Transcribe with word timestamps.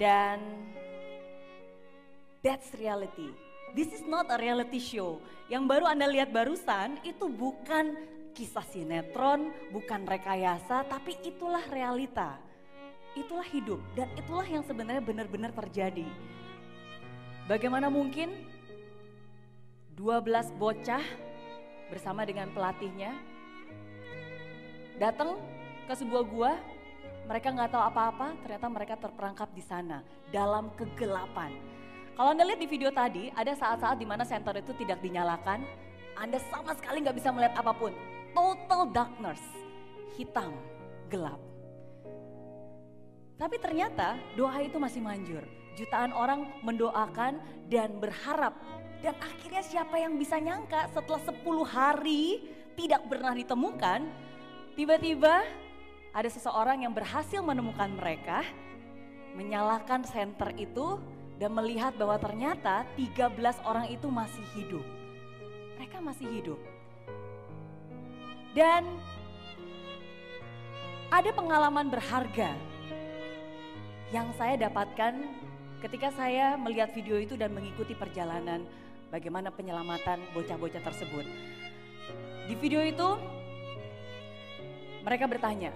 Dan 0.00 0.40
that's 2.40 2.72
reality. 2.72 3.28
This 3.76 3.92
is 3.92 4.02
not 4.08 4.32
a 4.32 4.40
reality 4.40 4.80
show. 4.80 5.20
Yang 5.52 5.64
baru 5.68 5.84
Anda 5.92 6.08
lihat 6.08 6.32
barusan 6.32 7.04
itu 7.04 7.28
bukan 7.28 7.94
kisah 8.32 8.64
sinetron, 8.64 9.52
bukan 9.68 10.08
rekayasa, 10.08 10.88
tapi 10.88 11.20
itulah 11.20 11.62
realita. 11.68 12.40
Itulah 13.12 13.44
hidup 13.44 13.78
dan 13.92 14.08
itulah 14.16 14.46
yang 14.48 14.64
sebenarnya 14.64 15.04
benar-benar 15.04 15.52
terjadi. 15.52 16.08
Bagaimana 17.44 17.92
mungkin 17.92 18.32
12 19.98 20.54
bocah 20.56 21.04
bersama 21.92 22.24
dengan 22.24 22.48
pelatihnya 22.54 23.12
datang 24.96 25.36
ke 25.90 25.94
sebuah 25.98 26.24
gua, 26.30 26.52
mereka 27.30 27.54
nggak 27.54 27.70
tahu 27.70 27.84
apa-apa, 27.94 28.34
ternyata 28.42 28.66
mereka 28.66 28.94
terperangkap 28.98 29.54
di 29.54 29.62
sana 29.62 30.02
dalam 30.34 30.74
kegelapan. 30.74 31.54
Kalau 32.18 32.34
Anda 32.34 32.42
lihat 32.42 32.58
di 32.58 32.66
video 32.66 32.90
tadi, 32.90 33.30
ada 33.30 33.54
saat-saat 33.54 34.02
di 34.02 34.04
mana 34.04 34.26
senter 34.26 34.58
itu 34.58 34.74
tidak 34.74 34.98
dinyalakan, 34.98 35.62
Anda 36.18 36.42
sama 36.50 36.74
sekali 36.74 37.06
nggak 37.06 37.14
bisa 37.22 37.30
melihat 37.30 37.54
apa 37.54 37.70
pun. 37.70 37.94
Total 38.34 38.82
darkness, 38.90 39.38
hitam, 40.18 40.58
gelap. 41.06 41.38
Tapi 43.38 43.56
ternyata 43.62 44.18
doa 44.34 44.58
itu 44.66 44.82
masih 44.82 44.98
manjur. 44.98 45.46
Jutaan 45.78 46.10
orang 46.10 46.50
mendoakan 46.66 47.38
dan 47.70 47.94
berharap. 48.02 48.58
Dan 49.06 49.14
akhirnya 49.22 49.62
siapa 49.62 50.02
yang 50.02 50.18
bisa 50.18 50.34
nyangka 50.36 50.90
setelah 50.90 51.22
10 51.22 51.46
hari 51.62 52.52
tidak 52.74 53.06
pernah 53.06 53.32
ditemukan, 53.32 54.02
tiba-tiba 54.74 55.46
ada 56.10 56.26
seseorang 56.26 56.82
yang 56.82 56.90
berhasil 56.90 57.38
menemukan 57.38 57.90
mereka, 57.94 58.42
menyalakan 59.38 60.02
senter 60.02 60.50
itu 60.58 60.98
dan 61.38 61.54
melihat 61.54 61.94
bahwa 61.94 62.18
ternyata 62.18 62.82
13 62.98 63.38
orang 63.62 63.86
itu 63.88 64.10
masih 64.10 64.44
hidup. 64.58 64.84
Mereka 65.78 65.96
masih 66.02 66.26
hidup. 66.28 66.60
Dan 68.50 68.82
ada 71.10 71.30
pengalaman 71.30 71.86
berharga 71.86 72.58
yang 74.10 74.34
saya 74.34 74.58
dapatkan 74.58 75.22
ketika 75.80 76.10
saya 76.12 76.58
melihat 76.58 76.90
video 76.90 77.14
itu 77.16 77.38
dan 77.38 77.54
mengikuti 77.54 77.94
perjalanan 77.94 78.66
bagaimana 79.14 79.54
penyelamatan 79.54 80.18
bocah-bocah 80.34 80.82
tersebut. 80.82 81.26
Di 82.50 82.54
video 82.58 82.82
itu 82.82 83.08
mereka 85.06 85.30
bertanya, 85.30 85.70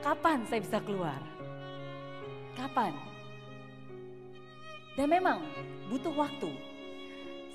kapan 0.00 0.44
saya 0.48 0.60
bisa 0.64 0.78
keluar? 0.80 1.20
Kapan? 2.56 2.92
Dan 4.96 5.06
memang 5.08 5.44
butuh 5.88 6.12
waktu. 6.12 6.50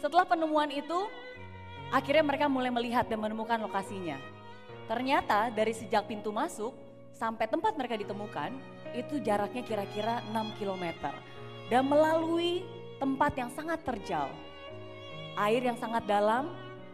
Setelah 0.01 0.25
penemuan 0.25 0.69
itu, 0.69 1.09
akhirnya 1.89 2.25
mereka 2.25 2.45
mulai 2.45 2.69
melihat 2.69 3.05
dan 3.09 3.21
menemukan 3.21 3.57
lokasinya. 3.61 4.17
Ternyata 4.85 5.49
dari 5.49 5.73
sejak 5.73 6.05
pintu 6.05 6.29
masuk 6.29 6.73
sampai 7.13 7.49
tempat 7.49 7.73
mereka 7.73 7.97
ditemukan, 7.97 8.53
itu 8.93 9.19
jaraknya 9.19 9.65
kira-kira 9.65 10.21
6 10.29 10.57
km. 10.61 11.09
Dan 11.67 11.89
melalui 11.89 12.61
tempat 13.01 13.33
yang 13.33 13.49
sangat 13.51 13.81
terjal, 13.81 14.29
air 15.35 15.61
yang 15.65 15.75
sangat 15.81 16.05
dalam, 16.05 16.53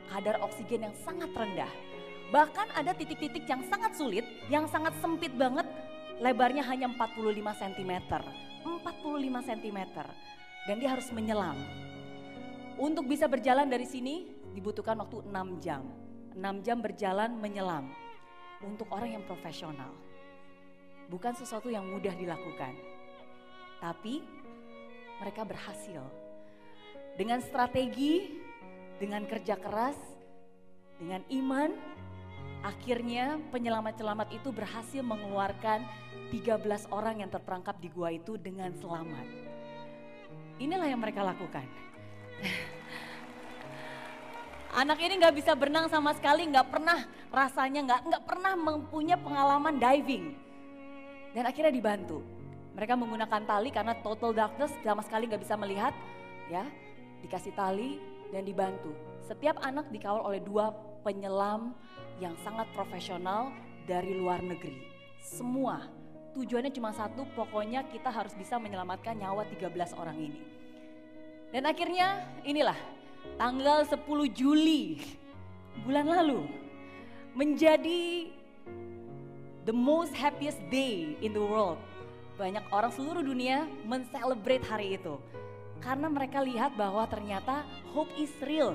kadar 0.10 0.40
oksigen 0.42 0.88
yang 0.88 0.96
sangat 1.04 1.30
rendah. 1.36 1.91
Bahkan 2.32 2.72
ada 2.80 2.96
titik-titik 2.96 3.44
yang 3.44 3.60
sangat 3.68 3.92
sulit, 4.00 4.24
yang 4.48 4.64
sangat 4.72 4.96
sempit 5.04 5.36
banget, 5.36 5.68
lebarnya 6.24 6.64
hanya 6.64 6.88
45 6.96 7.28
cm. 7.60 7.94
45 8.64 9.50
cm 9.52 9.80
dan 10.70 10.76
dia 10.80 10.90
harus 10.96 11.12
menyelam. 11.12 11.60
Untuk 12.80 13.06
bisa 13.06 13.28
berjalan 13.28 13.68
dari 13.68 13.84
sini 13.84 14.32
dibutuhkan 14.56 14.96
waktu 15.04 15.28
6 15.28 15.60
jam. 15.60 15.84
6 16.32 16.66
jam 16.66 16.78
berjalan 16.80 17.36
menyelam 17.36 17.92
untuk 18.64 18.88
orang 18.96 19.20
yang 19.20 19.24
profesional. 19.28 19.92
Bukan 21.12 21.36
sesuatu 21.36 21.68
yang 21.68 21.84
mudah 21.84 22.16
dilakukan. 22.16 22.74
Tapi 23.84 24.24
mereka 25.20 25.44
berhasil. 25.44 26.00
Dengan 27.20 27.44
strategi, 27.44 28.40
dengan 28.96 29.28
kerja 29.28 29.60
keras, 29.60 30.00
dengan 30.96 31.26
iman, 31.28 31.70
akhirnya 32.62 33.42
penyelamat-selamat 33.50 34.28
itu 34.34 34.50
berhasil 34.54 35.02
mengeluarkan 35.02 35.82
13 36.30 36.94
orang 36.94 37.26
yang 37.26 37.30
terperangkap 37.30 37.76
di 37.82 37.90
gua 37.92 38.14
itu 38.14 38.38
dengan 38.38 38.72
selamat. 38.78 39.26
Inilah 40.62 40.88
yang 40.88 41.02
mereka 41.02 41.26
lakukan. 41.26 41.66
Anak 44.82 45.04
ini 45.04 45.20
nggak 45.20 45.36
bisa 45.36 45.52
berenang 45.52 45.92
sama 45.92 46.16
sekali, 46.16 46.48
nggak 46.48 46.72
pernah 46.72 47.04
rasanya 47.28 47.84
nggak 47.84 48.02
nggak 48.08 48.24
pernah 48.24 48.54
mempunyai 48.56 49.20
pengalaman 49.20 49.76
diving. 49.76 50.32
Dan 51.36 51.44
akhirnya 51.44 51.76
dibantu. 51.76 52.24
Mereka 52.72 52.96
menggunakan 52.96 53.44
tali 53.44 53.68
karena 53.68 54.00
total 54.00 54.32
darkness 54.32 54.72
sama 54.80 55.04
sekali 55.04 55.28
nggak 55.28 55.44
bisa 55.44 55.60
melihat, 55.60 55.92
ya. 56.48 56.64
Dikasih 57.20 57.52
tali 57.52 58.00
dan 58.32 58.48
dibantu. 58.48 59.11
Setiap 59.26 59.62
anak 59.62 59.90
dikawal 59.94 60.26
oleh 60.26 60.42
dua 60.42 60.74
penyelam 61.06 61.74
yang 62.22 62.38
sangat 62.46 62.70
profesional 62.74 63.54
dari 63.90 64.14
luar 64.18 64.42
negeri. 64.42 64.86
Semua 65.22 65.86
tujuannya 66.32 66.72
cuma 66.72 66.96
satu, 66.96 67.28
pokoknya 67.36 67.86
kita 67.92 68.08
harus 68.08 68.32
bisa 68.34 68.56
menyelamatkan 68.56 69.20
nyawa 69.20 69.44
13 69.52 69.94
orang 70.00 70.18
ini. 70.18 70.42
Dan 71.52 71.68
akhirnya 71.68 72.24
inilah 72.48 72.78
tanggal 73.36 73.84
10 73.84 74.00
Juli 74.32 75.04
bulan 75.84 76.08
lalu 76.08 76.48
menjadi 77.36 78.32
the 79.68 79.76
most 79.76 80.16
happiest 80.16 80.60
day 80.72 81.16
in 81.20 81.36
the 81.36 81.44
world. 81.44 81.80
Banyak 82.40 82.64
orang 82.72 82.92
seluruh 82.96 83.22
dunia 83.22 83.68
mencelebrate 83.86 84.66
hari 84.66 84.98
itu. 84.98 85.20
Karena 85.84 86.08
mereka 86.10 86.42
lihat 86.42 86.74
bahwa 86.78 87.06
ternyata 87.10 87.66
hope 87.92 88.10
is 88.18 88.32
real. 88.46 88.74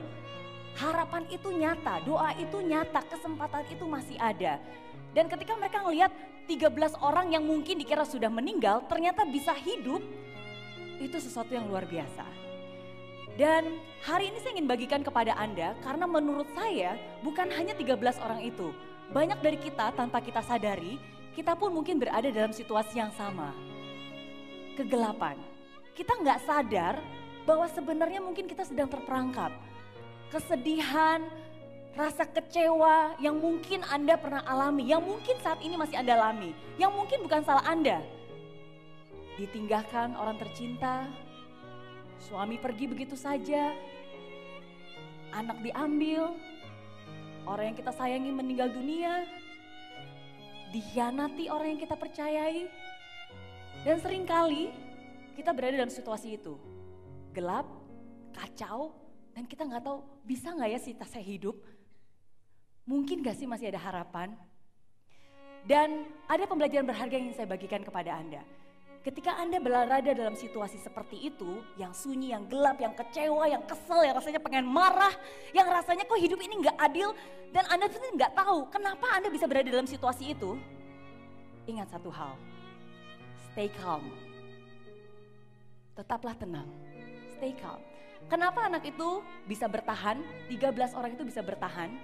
Harapan 0.77 1.25
itu 1.33 1.49
nyata, 1.57 2.05
doa 2.05 2.37
itu 2.37 2.61
nyata, 2.61 3.01
kesempatan 3.09 3.65
itu 3.73 3.85
masih 3.89 4.21
ada. 4.21 4.61
Dan 5.17 5.25
ketika 5.33 5.57
mereka 5.57 5.81
melihat 5.81 6.13
13 6.45 7.01
orang 7.01 7.33
yang 7.33 7.41
mungkin 7.41 7.81
dikira 7.81 8.05
sudah 8.05 8.29
meninggal 8.29 8.85
ternyata 8.85 9.25
bisa 9.25 9.57
hidup, 9.57 10.05
itu 11.01 11.17
sesuatu 11.17 11.57
yang 11.57 11.65
luar 11.65 11.89
biasa. 11.89 12.29
Dan 13.41 13.81
hari 14.05 14.33
ini 14.33 14.41
saya 14.41 14.57
ingin 14.57 14.69
bagikan 14.69 15.01
kepada 15.05 15.37
Anda 15.37 15.77
karena 15.85 16.05
menurut 16.09 16.49
saya 16.57 16.97
bukan 17.21 17.53
hanya 17.53 17.77
13 17.77 18.21
orang 18.21 18.41
itu. 18.45 18.73
Banyak 19.13 19.41
dari 19.41 19.61
kita 19.61 19.93
tanpa 19.97 20.25
kita 20.25 20.41
sadari, 20.45 21.01
kita 21.37 21.53
pun 21.53 21.73
mungkin 21.73 22.01
berada 22.01 22.29
dalam 22.33 22.53
situasi 22.53 22.97
yang 22.97 23.13
sama. 23.13 23.53
Kegelapan. 24.77 25.37
Kita 25.93 26.17
nggak 26.17 26.49
sadar 26.49 27.01
bahwa 27.45 27.69
sebenarnya 27.69 28.21
mungkin 28.25 28.45
kita 28.45 28.65
sedang 28.65 28.89
terperangkap. 28.89 29.53
Kesedihan, 30.27 31.23
rasa 31.95 32.27
kecewa 32.29 33.17
yang 33.23 33.39
mungkin 33.41 33.81
Anda 33.87 34.19
pernah 34.21 34.43
alami, 34.45 34.91
yang 34.91 35.01
mungkin 35.01 35.39
saat 35.41 35.63
ini 35.63 35.79
masih 35.79 35.97
Anda 35.97 36.19
alami, 36.19 36.53
yang 36.77 36.93
mungkin 36.93 37.25
bukan 37.25 37.47
salah 37.47 37.65
Anda. 37.65 38.03
Ditinggalkan 39.41 40.19
orang 40.19 40.37
tercinta, 40.37 41.09
suami 42.21 42.59
pergi 42.59 42.91
begitu 42.91 43.15
saja, 43.15 43.73
anak 45.33 45.63
diambil, 45.63 46.35
orang 47.47 47.73
yang 47.73 47.79
kita 47.79 47.93
sayangi 47.95 48.35
meninggal 48.35 48.69
dunia, 48.69 49.25
dikhianati 50.75 51.49
orang 51.49 51.77
yang 51.77 51.81
kita 51.81 51.97
percayai, 51.97 52.67
dan 53.87 53.97
sering 54.03 54.27
kali 54.27 54.75
kita 55.39 55.55
berada 55.55 55.79
dalam 55.81 55.93
situasi 55.93 56.37
itu. 56.37 56.59
Gelap, 57.33 57.69
kacau, 58.34 59.06
dan 59.36 59.44
kita 59.44 59.68
nggak 59.68 59.84
tahu 59.84 60.00
bisa 60.24 60.56
nggak 60.56 60.71
ya 60.72 60.78
sih 60.80 60.97
saya 61.04 61.21
hidup 61.21 61.60
Mungkin 62.86 63.18
gak 63.27 63.34
sih 63.34 63.50
masih 63.50 63.74
ada 63.74 63.83
harapan? 63.83 64.30
Dan 65.66 66.06
ada 66.30 66.47
pembelajaran 66.47 66.86
berharga 66.86 67.18
yang 67.18 67.34
saya 67.34 67.50
bagikan 67.50 67.83
kepada 67.83 68.15
Anda. 68.15 68.47
Ketika 69.03 69.34
Anda 69.34 69.59
berada 69.59 69.98
dalam 70.15 70.38
situasi 70.38 70.78
seperti 70.78 71.27
itu, 71.27 71.66
yang 71.74 71.91
sunyi, 71.91 72.30
yang 72.30 72.47
gelap, 72.47 72.78
yang 72.78 72.94
kecewa, 72.94 73.50
yang 73.50 73.62
kesel, 73.66 74.06
yang 74.06 74.15
rasanya 74.15 74.38
pengen 74.38 74.66
marah, 74.71 75.10
yang 75.50 75.66
rasanya 75.66 76.06
kok 76.06 76.18
hidup 76.18 76.38
ini 76.38 76.62
gak 76.62 76.78
adil, 76.78 77.10
dan 77.50 77.66
Anda 77.66 77.91
sendiri 77.91 78.22
gak 78.22 78.38
tahu 78.38 78.71
kenapa 78.71 79.06
Anda 79.18 79.34
bisa 79.34 79.50
berada 79.50 79.66
dalam 79.66 79.91
situasi 79.91 80.38
itu, 80.38 80.54
ingat 81.66 81.91
satu 81.91 82.10
hal, 82.10 82.38
stay 83.50 83.66
calm. 83.83 84.15
Tetaplah 85.98 86.38
tenang, 86.38 86.71
stay 87.34 87.50
calm. 87.59 87.83
Kenapa 88.27 88.67
anak 88.67 88.83
itu 88.83 89.23
bisa 89.47 89.71
bertahan, 89.71 90.19
13 90.51 90.99
orang 90.99 91.15
itu 91.15 91.23
bisa 91.23 91.39
bertahan, 91.47 91.95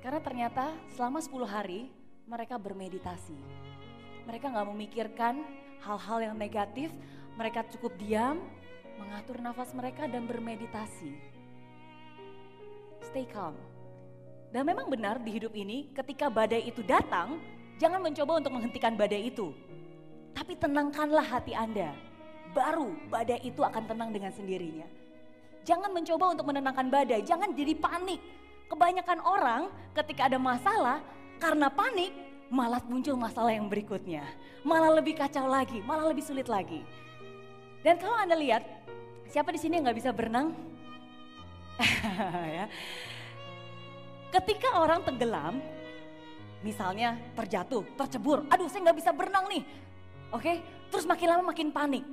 karena 0.00 0.20
ternyata 0.24 0.72
selama 0.96 1.20
10 1.20 1.44
hari 1.44 1.92
mereka 2.24 2.56
bermeditasi. 2.56 3.36
mereka 4.22 4.54
nggak 4.54 4.68
memikirkan 4.70 5.34
hal-hal 5.82 6.30
yang 6.30 6.36
negatif, 6.38 6.94
mereka 7.34 7.66
cukup 7.74 7.90
diam, 7.98 8.38
mengatur 8.94 9.42
nafas 9.42 9.74
mereka 9.74 10.06
dan 10.06 10.30
bermeditasi. 10.30 11.10
Stay 13.10 13.26
calm. 13.26 13.58
Dan 14.54 14.62
memang 14.62 14.86
benar 14.86 15.18
di 15.18 15.34
hidup 15.34 15.50
ini 15.58 15.90
ketika 15.90 16.30
badai 16.30 16.70
itu 16.70 16.86
datang, 16.86 17.42
jangan 17.82 17.98
mencoba 17.98 18.38
untuk 18.38 18.54
menghentikan 18.54 18.94
badai 18.94 19.26
itu. 19.26 19.50
Tapi 20.38 20.54
tenangkanlah 20.54 21.26
hati 21.26 21.50
Anda. 21.50 22.11
Baru 22.52 22.92
badai 23.08 23.40
itu 23.44 23.64
akan 23.64 23.88
tenang 23.88 24.12
dengan 24.12 24.32
sendirinya. 24.32 24.84
Jangan 25.62 25.90
mencoba 25.94 26.36
untuk 26.36 26.46
menenangkan 26.52 26.88
badai, 26.92 27.24
jangan 27.24 27.54
jadi 27.56 27.72
panik. 27.78 28.20
Kebanyakan 28.68 29.20
orang 29.24 29.62
ketika 29.96 30.28
ada 30.28 30.38
masalah 30.40 30.98
karena 31.40 31.68
panik 31.72 32.12
malah 32.52 32.84
muncul 32.84 33.16
masalah 33.16 33.56
yang 33.56 33.70
berikutnya. 33.72 34.26
Malah 34.60 35.00
lebih 35.00 35.16
kacau 35.16 35.48
lagi, 35.48 35.80
malah 35.80 36.04
lebih 36.12 36.20
sulit 36.20 36.46
lagi. 36.50 36.84
Dan 37.80 37.96
kalau 37.98 38.14
Anda 38.14 38.36
lihat, 38.36 38.62
siapa 39.32 39.50
di 39.50 39.58
sini 39.58 39.80
yang 39.80 39.88
nggak 39.88 39.98
bisa 39.98 40.10
berenang? 40.12 40.52
ya. 42.60 42.66
Ketika 44.32 44.80
orang 44.80 45.02
tenggelam, 45.02 45.60
misalnya 46.62 47.18
terjatuh, 47.34 47.82
tercebur, 47.98 48.46
aduh 48.48 48.68
saya 48.70 48.88
nggak 48.88 48.98
bisa 49.00 49.10
berenang 49.10 49.48
nih. 49.50 49.62
Oke, 50.32 50.62
terus 50.88 51.04
makin 51.04 51.28
lama 51.28 51.44
makin 51.52 51.68
panik. 51.68 52.04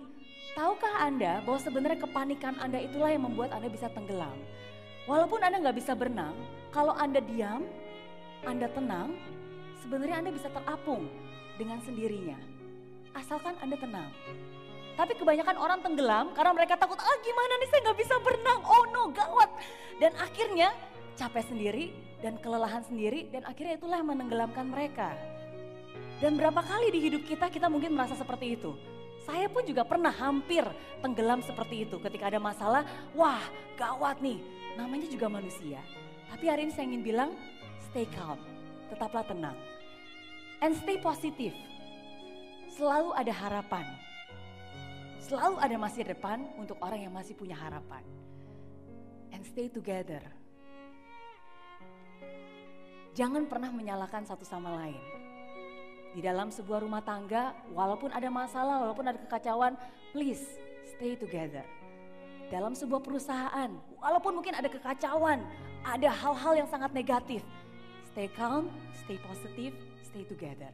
Tahukah 0.59 1.07
Anda 1.07 1.39
bahwa 1.47 1.55
sebenarnya 1.63 2.03
kepanikan 2.03 2.59
Anda 2.59 2.83
itulah 2.83 3.07
yang 3.07 3.23
membuat 3.31 3.55
Anda 3.55 3.71
bisa 3.71 3.87
tenggelam? 3.95 4.35
Walaupun 5.07 5.39
Anda 5.39 5.63
nggak 5.63 5.79
bisa 5.79 5.95
berenang, 5.95 6.35
kalau 6.75 6.91
Anda 6.99 7.23
diam, 7.23 7.63
Anda 8.43 8.67
tenang, 8.75 9.15
sebenarnya 9.79 10.19
Anda 10.19 10.35
bisa 10.35 10.51
terapung 10.51 11.07
dengan 11.55 11.79
sendirinya. 11.79 12.35
Asalkan 13.15 13.55
Anda 13.63 13.79
tenang. 13.79 14.11
Tapi 14.99 15.15
kebanyakan 15.15 15.55
orang 15.55 15.79
tenggelam 15.79 16.35
karena 16.35 16.51
mereka 16.51 16.75
takut, 16.75 16.99
ah 16.99 17.17
gimana 17.23 17.53
nih 17.55 17.67
saya 17.71 17.79
nggak 17.79 17.99
bisa 18.03 18.15
berenang, 18.19 18.59
oh 18.59 18.83
no 18.91 19.03
gawat. 19.15 19.47
Dan 19.95 20.11
akhirnya 20.19 20.75
capek 21.15 21.55
sendiri 21.55 21.95
dan 22.19 22.35
kelelahan 22.43 22.83
sendiri 22.83 23.31
dan 23.31 23.47
akhirnya 23.47 23.79
itulah 23.79 24.03
yang 24.03 24.11
menenggelamkan 24.11 24.67
mereka. 24.67 25.15
Dan 26.19 26.35
berapa 26.35 26.59
kali 26.59 26.91
di 26.91 26.99
hidup 26.99 27.23
kita 27.23 27.47
kita 27.47 27.71
mungkin 27.71 27.95
merasa 27.95 28.11
seperti 28.11 28.59
itu. 28.59 28.98
Saya 29.29 29.45
pun 29.45 29.61
juga 29.61 29.85
pernah 29.85 30.09
hampir 30.09 30.65
tenggelam 31.05 31.45
seperti 31.45 31.85
itu 31.85 32.01
ketika 32.01 32.33
ada 32.33 32.41
masalah, 32.41 32.81
wah 33.13 33.45
gawat 33.77 34.17
nih, 34.25 34.41
namanya 34.73 35.05
juga 35.05 35.29
manusia. 35.29 35.77
Tapi 36.33 36.49
hari 36.49 36.65
ini 36.65 36.73
saya 36.73 36.89
ingin 36.89 37.05
bilang, 37.05 37.37
stay 37.85 38.09
calm, 38.09 38.41
tetaplah 38.89 39.21
tenang. 39.21 39.53
And 40.65 40.73
stay 40.81 40.97
positif. 40.97 41.53
Selalu 42.73 43.13
ada 43.13 43.29
harapan. 43.29 43.85
Selalu 45.21 45.61
ada 45.61 45.77
masa 45.77 46.01
depan 46.01 46.49
untuk 46.57 46.81
orang 46.81 47.05
yang 47.05 47.13
masih 47.13 47.37
punya 47.37 47.53
harapan. 47.53 48.01
And 49.29 49.45
stay 49.45 49.69
together. 49.69 50.25
Jangan 53.13 53.45
pernah 53.45 53.69
menyalahkan 53.69 54.25
satu 54.25 54.41
sama 54.41 54.73
lain. 54.73 55.18
Di 56.09 56.25
dalam 56.25 56.49
sebuah 56.49 56.81
rumah 56.81 57.05
tangga, 57.05 57.53
walaupun 57.69 58.09
ada 58.09 58.29
masalah, 58.33 58.81
walaupun 58.81 59.05
ada 59.05 59.17
kekacauan, 59.21 59.77
please 60.09 60.41
stay 60.97 61.13
together. 61.13 61.61
Dalam 62.49 62.73
sebuah 62.73 63.05
perusahaan, 63.05 63.69
walaupun 64.01 64.41
mungkin 64.41 64.57
ada 64.57 64.65
kekacauan, 64.65 65.45
ada 65.85 66.09
hal-hal 66.09 66.65
yang 66.65 66.69
sangat 66.69 66.89
negatif, 66.97 67.45
stay 68.09 68.25
calm, 68.33 68.73
stay 69.05 69.21
positive, 69.21 69.77
stay 70.01 70.25
together. 70.25 70.73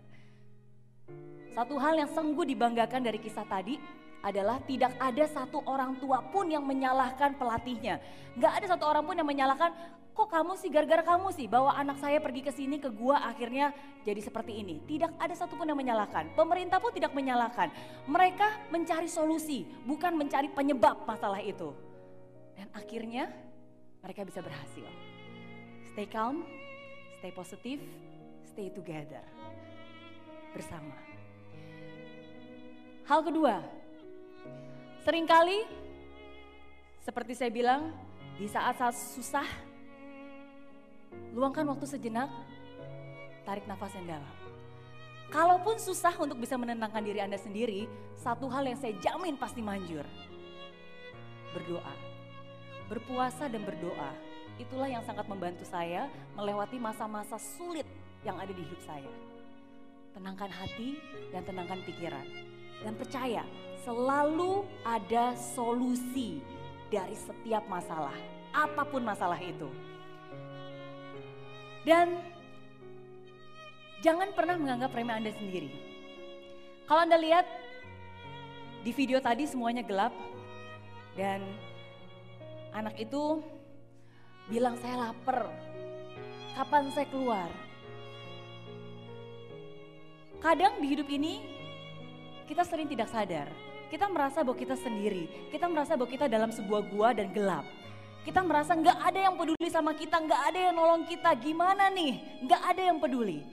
Satu 1.51 1.75
hal 1.75 1.99
yang 1.99 2.07
sungguh 2.07 2.47
dibanggakan 2.47 3.03
dari 3.03 3.19
kisah 3.19 3.43
tadi 3.47 3.75
adalah 4.25 4.57
tidak 4.65 4.95
ada 4.97 5.27
satu 5.29 5.61
orang 5.67 5.99
tua 6.01 6.23
pun 6.33 6.49
yang 6.49 6.65
menyalahkan 6.65 7.37
pelatihnya. 7.37 8.01
Gak 8.39 8.63
ada 8.63 8.65
satu 8.73 8.89
orang 8.89 9.03
pun 9.05 9.15
yang 9.15 9.27
menyalahkan, 9.27 9.69
kok 10.15 10.31
kamu 10.31 10.55
sih 10.55 10.71
gara-gara 10.71 11.03
kamu 11.03 11.27
sih 11.35 11.43
bawa 11.51 11.75
anak 11.75 11.99
saya 11.99 12.23
pergi 12.23 12.39
ke 12.39 12.51
sini 12.55 12.79
ke 12.79 12.87
gua 12.87 13.19
akhirnya 13.27 13.75
jadi 14.07 14.23
seperti 14.23 14.63
ini. 14.63 14.79
Tidak 14.87 15.19
ada 15.19 15.35
satupun 15.35 15.67
yang 15.67 15.75
menyalahkan. 15.75 16.31
Pemerintah 16.39 16.79
pun 16.79 16.95
tidak 16.95 17.11
menyalahkan. 17.11 17.67
Mereka 18.07 18.71
mencari 18.71 19.11
solusi, 19.11 19.67
bukan 19.83 20.15
mencari 20.15 20.47
penyebab 20.47 21.03
masalah 21.03 21.43
itu. 21.43 21.75
Dan 22.55 22.71
akhirnya 22.71 23.27
mereka 23.99 24.23
bisa 24.23 24.39
berhasil. 24.39 24.87
Stay 25.91 26.07
calm, 26.07 26.47
stay 27.19 27.35
positive, 27.35 27.83
stay 28.47 28.71
together. 28.71 29.25
Bersama. 30.55 30.95
Hal 33.03 33.19
kedua, 33.19 33.59
sering 35.03 35.27
kali 35.27 35.67
seperti 37.03 37.37
saya 37.37 37.51
bilang, 37.51 37.93
di 38.39 38.49
saat-saat 38.49 38.95
susah, 38.95 39.45
luangkan 41.35 41.67
waktu 41.67 41.83
sejenak, 41.83 42.31
tarik 43.43 43.67
nafas 43.67 43.91
yang 43.99 44.07
dalam. 44.07 44.33
Kalaupun 45.27 45.75
susah 45.75 46.15
untuk 46.15 46.39
bisa 46.39 46.55
menenangkan 46.55 47.03
diri 47.03 47.19
Anda 47.19 47.35
sendiri, 47.35 47.91
satu 48.15 48.47
hal 48.47 48.63
yang 48.63 48.79
saya 48.79 48.95
jamin 49.03 49.35
pasti 49.35 49.59
manjur. 49.59 50.07
Berdoa. 51.51 51.91
Berpuasa 52.87 53.51
dan 53.51 53.67
berdoa. 53.67 54.15
Itulah 54.55 54.87
yang 54.87 55.03
sangat 55.03 55.27
membantu 55.27 55.67
saya 55.67 56.07
melewati 56.39 56.79
masa-masa 56.79 57.35
sulit 57.35 57.83
yang 58.23 58.39
ada 58.39 58.55
di 58.55 58.63
hidup 58.63 58.79
saya. 58.87 59.11
Tenangkan 60.15 60.47
hati 60.47 60.95
dan 61.35 61.43
tenangkan 61.43 61.83
pikiran. 61.83 62.23
Dan 62.79 62.95
percaya, 62.95 63.43
selalu 63.83 64.63
ada 64.87 65.35
solusi 65.35 66.39
dari 66.87 67.17
setiap 67.19 67.67
masalah. 67.67 68.15
Apa 68.55 68.87
pun 68.87 69.03
masalah 69.03 69.41
itu. 69.43 69.67
Dan 71.85 72.17
jangan 74.01 74.33
pernah 74.33 74.57
menganggap 74.57 74.89
remeh 74.97 75.21
Anda 75.21 75.31
sendiri. 75.37 75.69
Kalau 76.89 77.05
Anda 77.05 77.21
lihat 77.21 77.45
di 78.81 78.89
video 78.89 79.21
tadi 79.21 79.45
semuanya 79.45 79.85
gelap 79.85 80.13
dan 81.13 81.45
anak 82.73 82.97
itu 82.97 83.41
bilang 84.49 84.77
saya 84.81 85.09
lapar. 85.09 85.45
Kapan 86.57 86.89
saya 86.89 87.05
keluar? 87.13 87.49
Kadang 90.41 90.81
di 90.81 90.87
hidup 90.89 91.09
ini 91.09 91.41
kita 92.49 92.65
sering 92.65 92.89
tidak 92.89 93.09
sadar. 93.13 93.49
Kita 93.89 94.09
merasa 94.09 94.41
bahwa 94.41 94.57
kita 94.57 94.73
sendiri. 94.73 95.49
Kita 95.53 95.69
merasa 95.69 95.93
bahwa 95.93 96.09
kita 96.09 96.25
dalam 96.25 96.49
sebuah 96.49 96.81
gua 96.89 97.13
dan 97.13 97.29
gelap. 97.29 97.65
Kita 98.25 98.41
merasa 98.41 98.73
nggak 98.73 99.05
ada 99.05 99.19
yang 99.21 99.37
peduli 99.37 99.69
sama 99.69 99.93
kita, 99.93 100.17
nggak 100.17 100.41
ada 100.49 100.59
yang 100.65 100.73
nolong 100.73 101.05
kita. 101.05 101.29
Gimana 101.37 101.93
nih? 101.93 102.41
Nggak 102.41 102.61
ada 102.73 102.81
yang 102.81 102.97
peduli. 102.97 103.45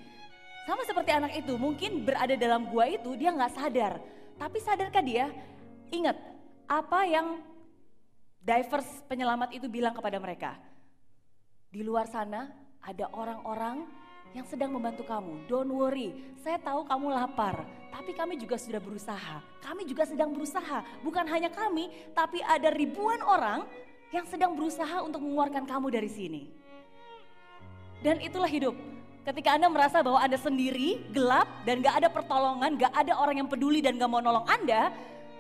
Sama 0.65 0.81
seperti 0.89 1.13
anak 1.13 1.37
itu, 1.37 1.61
mungkin 1.61 2.09
berada 2.09 2.33
dalam 2.41 2.65
gua 2.73 2.89
itu 2.89 3.13
dia 3.21 3.37
nggak 3.37 3.53
sadar. 3.53 4.01
Tapi 4.41 4.59
sadarkah 4.65 5.05
dia? 5.05 5.29
Ingat 5.93 6.17
apa 6.65 7.05
yang 7.05 7.45
divers 8.41 8.89
penyelamat 9.13 9.53
itu 9.61 9.69
bilang 9.69 9.93
kepada 9.93 10.17
mereka. 10.17 10.57
Di 11.69 11.85
luar 11.85 12.09
sana 12.09 12.49
ada 12.81 13.13
orang-orang 13.13 13.85
yang 14.33 14.49
sedang 14.49 14.73
membantu 14.73 15.05
kamu. 15.05 15.45
Don't 15.53 15.69
worry, 15.69 16.17
saya 16.41 16.57
tahu 16.57 16.89
kamu 16.89 17.13
lapar, 17.13 17.61
tapi 17.93 18.17
kami 18.17 18.41
juga 18.41 18.57
sudah 18.57 18.81
berusaha. 18.81 19.45
Kami 19.61 19.85
juga 19.85 20.09
sedang 20.09 20.33
berusaha, 20.33 20.81
bukan 21.05 21.29
hanya 21.29 21.53
kami, 21.53 21.93
tapi 22.17 22.41
ada 22.41 22.73
ribuan 22.73 23.21
orang 23.21 23.69
yang 24.13 24.29
sedang 24.29 24.53
berusaha 24.53 25.01
untuk 25.01 25.25
mengeluarkan 25.25 25.65
kamu 25.65 25.89
dari 25.89 26.11
sini. 26.13 26.43
Dan 28.05 28.21
itulah 28.21 28.47
hidup. 28.47 28.77
Ketika 29.25 29.57
Anda 29.57 29.73
merasa 29.73 30.05
bahwa 30.05 30.21
Anda 30.21 30.37
sendiri, 30.37 31.09
gelap, 31.15 31.49
dan 31.65 31.81
gak 31.81 32.05
ada 32.05 32.09
pertolongan, 32.13 32.77
gak 32.77 32.93
ada 32.93 33.17
orang 33.17 33.41
yang 33.41 33.49
peduli 33.49 33.81
dan 33.81 33.97
gak 33.97 34.11
mau 34.11 34.21
nolong 34.21 34.45
Anda, 34.45 34.93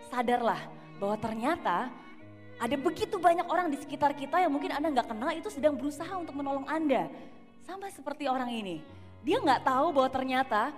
sadarlah 0.08 0.62
bahwa 0.96 1.18
ternyata 1.20 1.90
ada 2.62 2.76
begitu 2.78 3.18
banyak 3.18 3.42
orang 3.50 3.74
di 3.74 3.76
sekitar 3.82 4.14
kita 4.14 4.38
yang 4.38 4.54
mungkin 4.54 4.70
Anda 4.70 5.02
gak 5.02 5.10
kenal 5.10 5.34
itu 5.34 5.50
sedang 5.50 5.74
berusaha 5.74 6.14
untuk 6.14 6.32
menolong 6.38 6.64
Anda. 6.70 7.10
Sama 7.66 7.90
seperti 7.90 8.30
orang 8.30 8.54
ini. 8.54 8.80
Dia 9.26 9.42
gak 9.42 9.66
tahu 9.66 9.90
bahwa 9.90 10.08
ternyata 10.08 10.70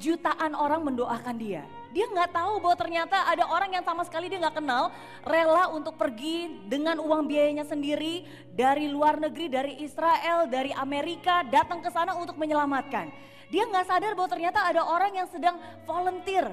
jutaan 0.00 0.56
orang 0.56 0.80
mendoakan 0.82 1.36
dia. 1.36 1.62
Dia 1.94 2.10
nggak 2.10 2.34
tahu 2.34 2.58
bahwa 2.58 2.74
ternyata 2.74 3.22
ada 3.30 3.46
orang 3.46 3.70
yang 3.70 3.86
sama 3.86 4.02
sekali 4.02 4.26
dia 4.26 4.42
nggak 4.42 4.58
kenal, 4.58 4.90
rela 5.22 5.70
untuk 5.70 5.94
pergi 5.94 6.66
dengan 6.66 6.98
uang 6.98 7.30
biayanya 7.30 7.62
sendiri 7.62 8.26
dari 8.50 8.90
luar 8.90 9.22
negeri, 9.22 9.46
dari 9.46 9.78
Israel, 9.78 10.50
dari 10.50 10.74
Amerika, 10.74 11.46
datang 11.46 11.78
ke 11.78 11.94
sana 11.94 12.18
untuk 12.18 12.34
menyelamatkan. 12.34 13.14
Dia 13.46 13.70
nggak 13.70 13.86
sadar 13.86 14.18
bahwa 14.18 14.26
ternyata 14.26 14.66
ada 14.66 14.82
orang 14.82 15.22
yang 15.22 15.30
sedang 15.30 15.54
volunteer. 15.86 16.50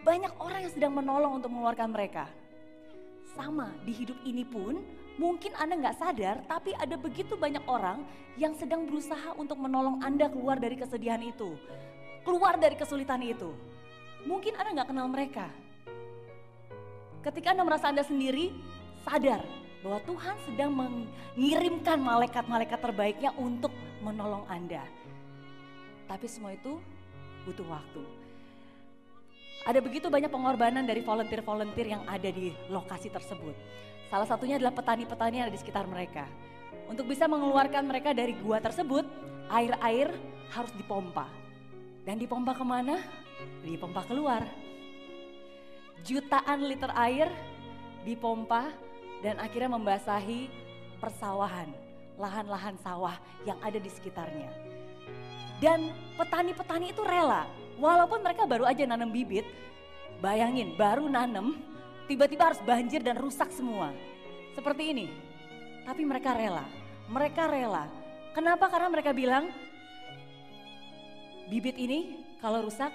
Banyak 0.00 0.32
orang 0.40 0.64
yang 0.64 0.72
sedang 0.72 0.92
menolong 0.96 1.44
untuk 1.44 1.52
mengeluarkan 1.52 1.92
mereka. 1.92 2.24
Sama 3.36 3.68
di 3.84 3.92
hidup 3.92 4.16
ini 4.24 4.48
pun 4.48 4.80
mungkin 5.20 5.52
Anda 5.60 5.76
nggak 5.76 5.98
sadar, 6.00 6.40
tapi 6.48 6.72
ada 6.72 6.96
begitu 6.96 7.36
banyak 7.36 7.68
orang 7.68 8.00
yang 8.40 8.56
sedang 8.56 8.88
berusaha 8.88 9.36
untuk 9.36 9.60
menolong 9.60 10.00
Anda 10.00 10.32
keluar 10.32 10.56
dari 10.56 10.80
kesedihan 10.80 11.20
itu 11.20 11.52
keluar 12.24 12.56
dari 12.56 12.74
kesulitan 12.74 13.20
itu. 13.20 13.52
Mungkin 14.24 14.56
Anda 14.56 14.70
nggak 14.80 14.88
kenal 14.88 15.06
mereka. 15.12 15.46
Ketika 17.20 17.52
Anda 17.52 17.64
merasa 17.64 17.88
Anda 17.92 18.04
sendiri, 18.04 18.52
sadar 19.04 19.44
bahwa 19.84 20.00
Tuhan 20.08 20.36
sedang 20.48 20.72
mengirimkan 20.72 22.00
malaikat-malaikat 22.00 22.80
terbaiknya 22.80 23.36
untuk 23.36 23.72
menolong 24.00 24.48
Anda. 24.48 24.80
Tapi 26.08 26.24
semua 26.28 26.56
itu 26.56 26.80
butuh 27.44 27.68
waktu. 27.68 28.02
Ada 29.64 29.80
begitu 29.80 30.12
banyak 30.12 30.28
pengorbanan 30.28 30.84
dari 30.84 31.00
volunteer-volunteer 31.00 31.96
yang 31.96 32.04
ada 32.04 32.28
di 32.28 32.52
lokasi 32.68 33.08
tersebut. 33.08 33.56
Salah 34.12 34.28
satunya 34.28 34.60
adalah 34.60 34.76
petani-petani 34.76 35.40
yang 35.40 35.46
ada 35.48 35.56
di 35.56 35.60
sekitar 35.60 35.88
mereka. 35.88 36.28
Untuk 36.84 37.08
bisa 37.08 37.24
mengeluarkan 37.24 37.88
mereka 37.88 38.12
dari 38.12 38.36
gua 38.44 38.60
tersebut, 38.60 39.08
air-air 39.48 40.12
harus 40.52 40.72
dipompa. 40.76 41.28
Dan 42.04 42.20
dipompa 42.20 42.52
ke 42.52 42.64
mana? 42.64 43.00
Dipompa 43.64 44.04
keluar. 44.04 44.44
Jutaan 46.04 46.68
liter 46.68 46.92
air 46.92 47.32
dipompa 48.04 48.68
dan 49.24 49.40
akhirnya 49.40 49.72
membasahi 49.80 50.52
persawahan, 51.00 51.72
lahan-lahan 52.20 52.76
sawah 52.84 53.16
yang 53.48 53.56
ada 53.64 53.80
di 53.80 53.88
sekitarnya. 53.88 54.52
Dan 55.64 55.88
petani-petani 56.20 56.92
itu 56.92 57.00
rela, 57.00 57.48
walaupun 57.80 58.20
mereka 58.20 58.44
baru 58.44 58.68
aja 58.68 58.84
nanam 58.84 59.08
bibit, 59.08 59.48
bayangin 60.20 60.76
baru 60.76 61.08
nanam, 61.08 61.56
tiba-tiba 62.04 62.52
harus 62.52 62.60
banjir 62.60 63.00
dan 63.00 63.16
rusak 63.16 63.48
semua. 63.48 63.96
Seperti 64.52 64.92
ini, 64.92 65.06
tapi 65.88 66.04
mereka 66.04 66.36
rela, 66.36 66.68
mereka 67.08 67.48
rela. 67.48 67.88
Kenapa? 68.36 68.68
Karena 68.68 68.92
mereka 68.92 69.16
bilang, 69.16 69.48
bibit 71.48 71.80
ini 71.80 72.20
kalau 72.44 72.68
rusak 72.68 72.92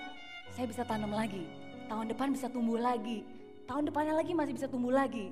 saya 0.53 0.65
bisa 0.69 0.83
tanam 0.85 1.13
lagi. 1.13 1.45
Tahun 1.89 2.05
depan 2.09 2.33
bisa 2.33 2.47
tumbuh 2.49 2.77
lagi. 2.77 3.25
Tahun 3.65 3.85
depannya 3.85 4.17
lagi 4.17 4.33
masih 4.33 4.53
bisa 4.53 4.67
tumbuh 4.69 4.93
lagi. 4.93 5.29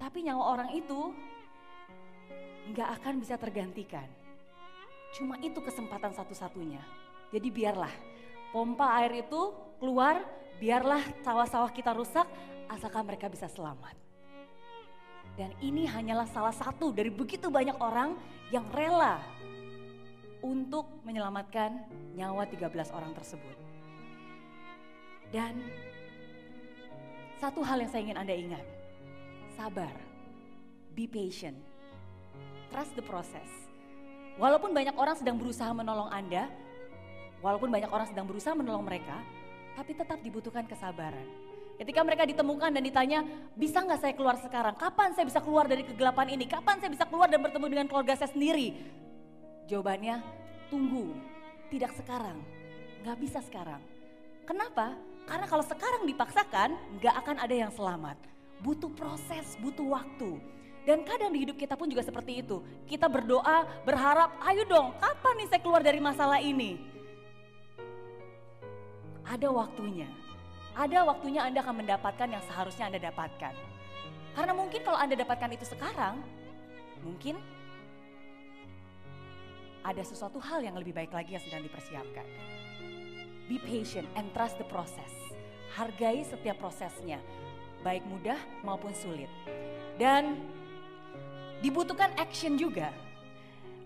Tapi 0.00 0.24
nyawa 0.24 0.56
orang 0.56 0.70
itu 0.76 1.12
nggak 2.72 2.88
akan 3.00 3.14
bisa 3.20 3.36
tergantikan. 3.36 4.06
Cuma 5.16 5.36
itu 5.42 5.58
kesempatan 5.60 6.14
satu-satunya. 6.14 6.80
Jadi 7.30 7.48
biarlah 7.50 7.92
pompa 8.54 8.96
air 9.02 9.26
itu 9.26 9.52
keluar, 9.78 10.22
biarlah 10.58 11.02
sawah-sawah 11.22 11.70
kita 11.70 11.94
rusak, 11.94 12.26
asalkan 12.70 13.06
mereka 13.06 13.26
bisa 13.26 13.46
selamat. 13.50 13.94
Dan 15.38 15.54
ini 15.62 15.86
hanyalah 15.88 16.28
salah 16.28 16.52
satu 16.52 16.92
dari 16.92 17.08
begitu 17.08 17.48
banyak 17.48 17.78
orang 17.80 18.18
yang 18.50 18.66
rela 18.74 19.22
untuk 20.42 21.00
menyelamatkan 21.06 21.86
nyawa 22.16 22.44
13 22.48 22.92
orang 22.92 23.12
tersebut. 23.14 23.69
Dan 25.30 25.62
satu 27.38 27.62
hal 27.62 27.80
yang 27.80 27.90
saya 27.90 28.02
ingin 28.02 28.18
Anda 28.18 28.34
ingat, 28.34 28.66
sabar, 29.54 29.94
be 30.92 31.06
patient, 31.06 31.56
trust 32.68 32.92
the 32.98 33.04
process. 33.06 33.48
Walaupun 34.36 34.74
banyak 34.74 34.94
orang 34.98 35.14
sedang 35.14 35.38
berusaha 35.38 35.70
menolong 35.70 36.10
Anda, 36.10 36.50
walaupun 37.38 37.70
banyak 37.70 37.88
orang 37.88 38.10
sedang 38.10 38.26
berusaha 38.26 38.58
menolong 38.58 38.82
mereka, 38.82 39.22
tapi 39.78 39.94
tetap 39.94 40.18
dibutuhkan 40.20 40.66
kesabaran. 40.66 41.24
Ketika 41.80 42.04
mereka 42.04 42.28
ditemukan 42.28 42.76
dan 42.76 42.82
ditanya, 42.84 43.24
bisa 43.56 43.80
nggak 43.80 44.00
saya 44.04 44.12
keluar 44.12 44.36
sekarang? 44.36 44.76
Kapan 44.76 45.16
saya 45.16 45.24
bisa 45.24 45.40
keluar 45.40 45.64
dari 45.64 45.80
kegelapan 45.80 46.36
ini? 46.36 46.44
Kapan 46.44 46.76
saya 46.76 46.92
bisa 46.92 47.08
keluar 47.08 47.32
dan 47.32 47.40
bertemu 47.40 47.66
dengan 47.72 47.86
keluarga 47.88 48.20
saya 48.20 48.28
sendiri? 48.28 48.76
Jawabannya, 49.64 50.20
tunggu. 50.68 51.16
Tidak 51.72 51.92
sekarang, 51.96 52.36
nggak 53.00 53.16
bisa 53.16 53.40
sekarang. 53.40 53.80
Kenapa? 54.44 54.92
Karena 55.28 55.46
kalau 55.48 55.64
sekarang 55.64 56.06
dipaksakan, 56.06 56.76
nggak 57.00 57.14
akan 57.24 57.36
ada 57.40 57.54
yang 57.54 57.72
selamat. 57.72 58.16
Butuh 58.60 58.92
proses, 58.92 59.56
butuh 59.60 59.88
waktu. 59.88 60.40
Dan 60.84 61.04
kadang 61.04 61.32
di 61.32 61.44
hidup 61.44 61.56
kita 61.60 61.76
pun 61.76 61.88
juga 61.88 62.04
seperti 62.04 62.40
itu. 62.40 62.60
Kita 62.88 63.08
berdoa, 63.08 63.68
berharap, 63.84 64.36
ayo 64.48 64.64
dong, 64.64 64.96
kapan 64.96 65.34
nih 65.44 65.48
saya 65.48 65.60
keluar 65.60 65.82
dari 65.84 66.00
masalah 66.00 66.40
ini? 66.40 66.80
Ada 69.28 69.46
waktunya 69.52 70.10
ada 70.80 71.02
waktunya 71.02 71.42
Anda 71.42 71.60
akan 71.60 71.82
mendapatkan 71.82 72.28
yang 72.30 72.42
seharusnya 72.46 72.88
Anda 72.88 73.00
dapatkan. 73.02 73.54
Karena 74.32 74.52
mungkin 74.54 74.80
kalau 74.86 74.98
Anda 74.98 75.18
dapatkan 75.18 75.50
itu 75.52 75.66
sekarang, 75.66 76.22
mungkin 77.02 77.36
ada 79.82 80.02
sesuatu 80.04 80.38
hal 80.38 80.62
yang 80.62 80.76
lebih 80.76 80.94
baik 80.94 81.10
lagi 81.10 81.34
yang 81.34 81.42
sedang 81.42 81.64
dipersiapkan. 81.66 82.26
Be 83.50 83.58
patient 83.58 84.06
and 84.14 84.30
trust 84.30 84.62
the 84.62 84.66
process. 84.70 85.10
Hargai 85.74 86.22
setiap 86.22 86.62
prosesnya, 86.62 87.18
baik 87.82 88.06
mudah 88.06 88.38
maupun 88.62 88.94
sulit. 88.94 89.26
Dan 89.98 90.38
dibutuhkan 91.58 92.14
action 92.14 92.54
juga. 92.54 92.94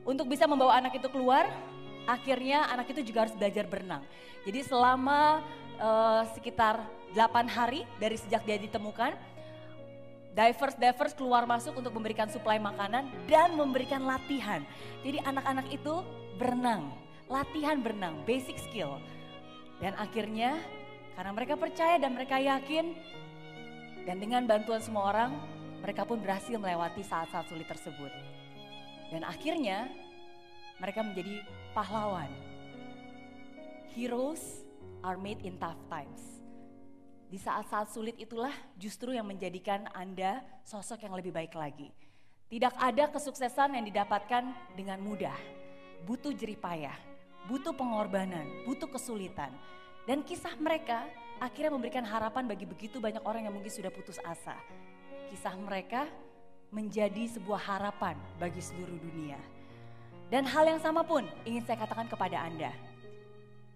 Untuk 0.04 0.28
bisa 0.28 0.44
membawa 0.44 0.76
anak 0.76 1.00
itu 1.00 1.08
keluar, 1.08 1.48
akhirnya 2.04 2.68
anak 2.68 2.92
itu 2.92 3.00
juga 3.08 3.24
harus 3.24 3.32
belajar 3.32 3.64
berenang. 3.64 4.04
Jadi 4.44 4.60
selama 4.68 5.40
uh, 5.80 6.28
sekitar 6.36 6.84
8 7.16 7.48
hari 7.48 7.88
dari 7.96 8.20
sejak 8.20 8.44
dia 8.44 8.58
ditemukan. 8.60 9.16
Divers-divers 10.34 11.14
keluar 11.14 11.46
masuk 11.46 11.78
untuk 11.78 11.94
memberikan 11.94 12.26
suplai 12.26 12.58
makanan 12.58 13.06
dan 13.30 13.54
memberikan 13.54 14.02
latihan. 14.02 14.66
Jadi 15.06 15.22
anak-anak 15.22 15.70
itu 15.70 16.02
berenang, 16.34 16.90
latihan 17.30 17.78
berenang, 17.78 18.18
basic 18.26 18.58
skill. 18.58 18.98
Dan 19.82 19.94
akhirnya 19.98 20.58
karena 21.14 21.30
mereka 21.30 21.54
percaya 21.54 21.98
dan 21.98 22.14
mereka 22.14 22.38
yakin 22.42 22.94
dan 24.04 24.20
dengan 24.20 24.44
bantuan 24.44 24.82
semua 24.84 25.08
orang 25.10 25.30
mereka 25.80 26.04
pun 26.04 26.20
berhasil 26.20 26.56
melewati 26.56 27.04
saat-saat 27.04 27.48
sulit 27.48 27.68
tersebut. 27.68 28.12
Dan 29.12 29.24
akhirnya 29.24 29.88
mereka 30.80 31.04
menjadi 31.04 31.44
pahlawan. 31.76 32.28
Heroes 33.94 34.64
are 35.06 35.20
made 35.20 35.44
in 35.44 35.54
tough 35.60 35.78
times. 35.86 36.42
Di 37.30 37.38
saat-saat 37.40 37.92
sulit 37.92 38.16
itulah 38.18 38.52
justru 38.78 39.12
yang 39.14 39.26
menjadikan 39.28 39.86
Anda 39.92 40.42
sosok 40.64 41.04
yang 41.04 41.14
lebih 41.14 41.30
baik 41.30 41.54
lagi. 41.54 41.90
Tidak 42.50 42.74
ada 42.78 43.10
kesuksesan 43.10 43.74
yang 43.74 43.84
didapatkan 43.86 44.44
dengan 44.76 44.98
mudah. 45.00 45.36
Butuh 46.04 46.36
jeripayah, 46.36 46.94
butuh 47.50 47.72
pengorbanan, 47.76 48.44
butuh 48.64 48.88
kesulitan. 48.88 49.52
Dan 50.04 50.20
kisah 50.20 50.52
mereka 50.60 51.08
akhirnya 51.40 51.72
memberikan 51.72 52.04
harapan 52.04 52.44
bagi 52.44 52.68
begitu 52.68 53.00
banyak 53.00 53.24
orang 53.24 53.48
yang 53.48 53.54
mungkin 53.56 53.72
sudah 53.72 53.92
putus 53.92 54.20
asa. 54.22 54.56
Kisah 55.32 55.56
mereka 55.56 56.06
menjadi 56.68 57.38
sebuah 57.38 57.60
harapan 57.60 58.16
bagi 58.36 58.60
seluruh 58.60 58.98
dunia. 58.98 59.40
Dan 60.28 60.48
hal 60.48 60.66
yang 60.66 60.80
sama 60.80 61.04
pun 61.04 61.24
ingin 61.44 61.62
saya 61.64 61.84
katakan 61.84 62.08
kepada 62.08 62.42
Anda 62.42 62.72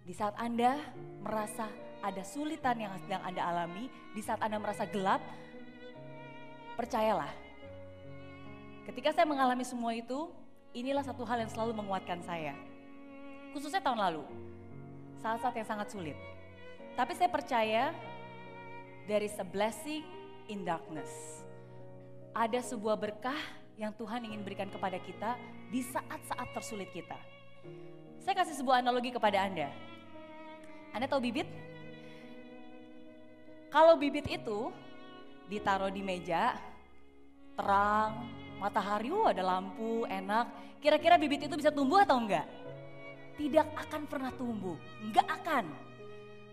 di 0.09 0.17
saat 0.17 0.33
Anda 0.41 0.81
merasa 1.21 1.69
ada 2.01 2.25
sulitan 2.25 2.81
yang 2.81 2.97
sedang 3.05 3.21
Anda 3.21 3.45
alami, 3.45 3.93
di 4.17 4.25
saat 4.25 4.41
Anda 4.41 4.57
merasa 4.57 4.89
gelap, 4.89 5.21
percayalah. 6.81 7.29
Ketika 8.89 9.13
saya 9.13 9.29
mengalami 9.29 9.69
semua 9.69 9.93
itu, 9.93 10.33
inilah 10.73 11.05
satu 11.05 11.29
hal 11.29 11.45
yang 11.45 11.53
selalu 11.53 11.77
menguatkan 11.77 12.25
saya. 12.25 12.57
Khususnya 13.59 13.83
tahun 13.83 13.99
lalu, 13.99 14.23
saat-saat 15.19 15.51
yang 15.59 15.67
sangat 15.67 15.91
sulit. 15.91 16.15
Tapi 16.95 17.11
saya 17.19 17.27
percaya 17.27 17.91
there 19.11 19.27
is 19.27 19.35
a 19.35 19.43
blessing 19.43 20.07
in 20.47 20.63
darkness. 20.63 21.43
Ada 22.39 22.63
sebuah 22.63 22.95
berkah 22.95 23.35
yang 23.75 23.91
Tuhan 23.99 24.31
ingin 24.31 24.47
berikan 24.47 24.71
kepada 24.71 25.03
kita 25.03 25.35
di 25.75 25.83
saat-saat 25.83 26.55
tersulit 26.55 26.87
kita. 26.95 27.19
Saya 28.23 28.39
kasih 28.39 28.63
sebuah 28.63 28.79
analogi 28.79 29.11
kepada 29.11 29.43
Anda. 29.43 29.75
Anda 30.95 31.11
tahu 31.11 31.27
bibit? 31.27 31.51
Kalau 33.75 33.99
bibit 33.99 34.31
itu 34.31 34.71
ditaruh 35.51 35.91
di 35.91 36.07
meja, 36.07 36.55
terang, 37.59 38.23
matahari, 38.63 39.11
oh 39.11 39.27
ada 39.27 39.43
lampu, 39.43 40.07
enak. 40.07 40.47
Kira-kira 40.79 41.19
bibit 41.19 41.51
itu 41.51 41.59
bisa 41.59 41.75
tumbuh 41.75 42.07
atau 42.07 42.23
enggak? 42.23 42.47
Tidak 43.39 43.67
akan 43.87 44.03
pernah 44.11 44.35
tumbuh, 44.35 44.75
enggak 44.99 45.27
akan. 45.31 45.65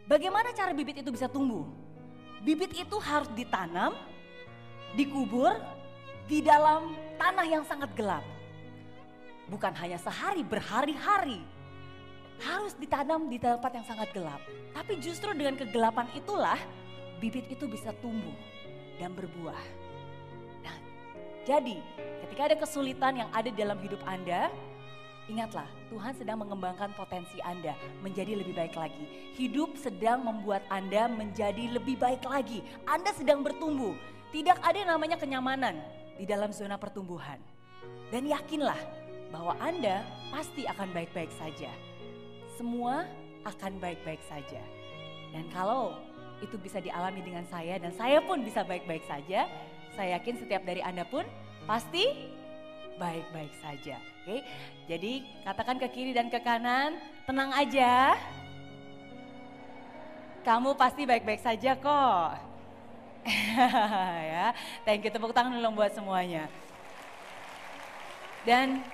Bagaimana 0.05 0.53
cara 0.53 0.69
bibit 0.69 1.01
itu 1.01 1.09
bisa 1.09 1.25
tumbuh? 1.25 1.65
Bibit 2.45 2.77
itu 2.77 2.97
harus 3.01 3.25
ditanam, 3.33 3.97
dikubur 4.93 5.57
di 6.29 6.45
dalam 6.45 6.93
tanah 7.17 7.45
yang 7.49 7.65
sangat 7.65 7.89
gelap. 7.97 8.21
Bukan 9.49 9.73
hanya 9.73 9.97
sehari, 9.97 10.45
berhari-hari 10.45 11.41
harus 12.41 12.77
ditanam 12.77 13.31
di 13.31 13.41
tempat 13.41 13.71
yang 13.73 13.85
sangat 13.87 14.13
gelap. 14.13 14.41
Tapi 14.77 14.99
justru 15.01 15.31
dengan 15.33 15.57
kegelapan 15.57 16.05
itulah 16.13 16.59
bibit 17.17 17.47
itu 17.49 17.65
bisa 17.65 17.95
tumbuh 18.03 18.35
dan 19.01 19.15
berbuah. 19.15 19.63
Nah, 20.61 20.77
jadi 21.47 21.79
ketika 22.25 22.41
ada 22.51 22.57
kesulitan 22.59 23.25
yang 23.25 23.29
ada 23.31 23.49
dalam 23.49 23.79
hidup 23.79 24.01
Anda, 24.03 24.51
Ingatlah, 25.25 25.65
Tuhan 25.89 26.13
sedang 26.13 26.38
mengembangkan 26.46 26.94
potensi 26.94 27.41
Anda 27.41 27.74
menjadi 28.05 28.38
lebih 28.38 28.53
baik 28.53 28.77
lagi. 28.77 29.34
Hidup 29.34 29.74
sedang 29.74 30.22
membuat 30.22 30.62
Anda 30.70 31.10
menjadi 31.10 31.74
lebih 31.74 31.98
baik 31.98 32.22
lagi. 32.29 32.62
Anda 32.86 33.10
sedang 33.10 33.41
bertumbuh. 33.41 33.98
Tidak 34.29 34.62
ada 34.62 34.77
yang 34.77 34.94
namanya 34.94 35.17
kenyamanan 35.17 35.82
di 36.22 36.29
dalam 36.29 36.53
zona 36.53 36.77
pertumbuhan. 36.77 37.41
Dan 38.13 38.29
yakinlah 38.29 38.77
bahwa 39.34 39.58
Anda 39.58 40.05
pasti 40.29 40.70
akan 40.70 40.94
baik-baik 40.94 41.34
saja. 41.41 41.74
Semua 42.53 43.10
akan 43.50 43.82
baik-baik 43.82 44.22
saja. 44.29 44.62
Dan 45.34 45.50
kalau 45.50 45.98
itu 46.46 46.53
bisa 46.62 46.77
dialami 46.77 47.25
dengan 47.25 47.50
saya 47.50 47.82
dan 47.82 47.89
saya 47.98 48.22
pun 48.22 48.46
bisa 48.46 48.62
baik-baik 48.62 49.01
saja, 49.10 49.50
saya 49.98 50.22
yakin 50.22 50.38
setiap 50.38 50.62
dari 50.70 50.86
Anda 50.86 51.01
pun 51.08 51.25
pasti 51.65 52.29
baik-baik 52.95 53.53
saja. 53.59 53.99
Oke, 54.23 54.41
jadi 54.89 55.21
katakan 55.45 55.77
ke 55.77 55.87
kiri 55.91 56.11
dan 56.15 56.31
ke 56.31 56.39
kanan, 56.41 56.97
tenang 57.27 57.51
aja. 57.53 58.17
Kamu 60.41 60.77
pasti 60.77 61.05
baik-baik 61.05 61.41
saja 61.41 61.73
kok. 61.77 62.29
ya, 64.33 64.53
thank 64.85 65.01
you 65.01 65.09
tepuk 65.09 65.33
tangan 65.33 65.57
dulu 65.57 65.81
buat 65.81 65.93
semuanya. 65.93 66.45
Dan 68.45 68.85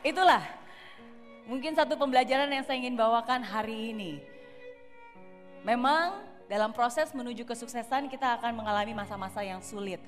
itulah 0.00 0.40
mungkin 1.44 1.76
satu 1.76 2.00
pembelajaran 2.00 2.48
yang 2.48 2.64
saya 2.64 2.80
ingin 2.80 2.96
bawakan 2.96 3.44
hari 3.44 3.92
ini. 3.92 4.12
Memang 5.64 6.24
dalam 6.48 6.72
proses 6.72 7.12
menuju 7.12 7.44
kesuksesan 7.44 8.08
kita 8.08 8.40
akan 8.40 8.64
mengalami 8.64 8.92
masa-masa 8.96 9.40
yang 9.44 9.60
sulit 9.64 10.00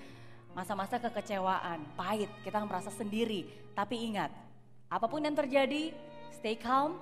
masa-masa 0.57 0.97
kekecewaan, 0.97 1.85
pahit, 2.01 2.33
kita 2.41 2.65
merasa 2.65 2.89
sendiri. 2.89 3.45
Tapi 3.77 4.09
ingat, 4.09 4.33
apa 4.89 5.05
pun 5.05 5.21
yang 5.21 5.37
terjadi, 5.37 5.93
stay 6.33 6.57
calm, 6.57 6.97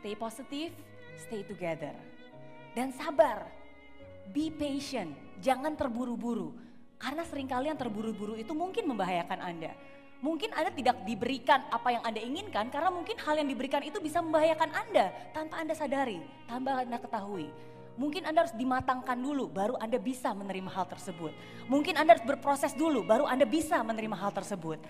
stay 0.00 0.16
positive, 0.16 0.72
stay 1.20 1.44
together. 1.44 1.92
Dan 2.72 2.96
sabar, 2.96 3.44
be 4.32 4.48
patient, 4.48 5.12
jangan 5.44 5.76
terburu-buru. 5.76 6.56
Karena 6.96 7.20
sering 7.28 7.44
kali 7.44 7.68
yang 7.68 7.76
terburu-buru 7.76 8.40
itu 8.40 8.56
mungkin 8.56 8.88
membahayakan 8.88 9.40
Anda. 9.44 9.76
Mungkin 10.24 10.52
Anda 10.56 10.72
tidak 10.72 11.04
diberikan 11.04 11.64
apa 11.68 11.88
yang 11.92 12.04
Anda 12.04 12.20
inginkan 12.20 12.68
karena 12.72 12.92
mungkin 12.92 13.16
hal 13.20 13.40
yang 13.40 13.48
diberikan 13.48 13.80
itu 13.84 14.00
bisa 14.00 14.20
membahayakan 14.24 14.68
Anda 14.72 15.12
tanpa 15.36 15.64
Anda 15.64 15.72
sadari, 15.76 16.20
tanpa 16.48 16.80
Anda 16.80 16.96
ketahui. 17.00 17.48
Mungkin 18.00 18.24
Anda 18.24 18.48
harus 18.48 18.56
dimatangkan 18.56 19.20
dulu 19.20 19.52
baru 19.52 19.76
Anda 19.76 20.00
bisa 20.00 20.32
menerima 20.32 20.72
hal 20.72 20.88
tersebut. 20.88 21.36
Mungkin 21.68 22.00
Anda 22.00 22.16
harus 22.16 22.24
berproses 22.24 22.72
dulu 22.72 23.04
baru 23.04 23.28
Anda 23.28 23.44
bisa 23.44 23.84
menerima 23.84 24.16
hal 24.16 24.32
tersebut. 24.32 24.80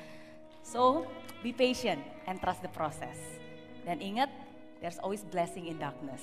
So, 0.63 1.11
be 1.43 1.51
patient 1.51 1.99
and 2.31 2.39
trust 2.39 2.63
the 2.63 2.71
process. 2.71 3.19
Dan 3.83 3.99
ingat, 3.99 4.31
there's 4.79 5.03
always 5.03 5.27
blessing 5.27 5.67
in 5.67 5.83
darkness. 5.83 6.23